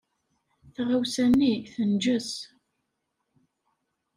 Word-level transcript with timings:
Taɣawsa-nni 0.73 1.53
tenǧes. 1.73 2.31